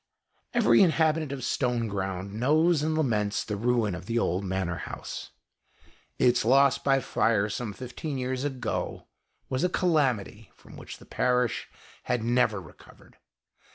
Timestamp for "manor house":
4.43-5.29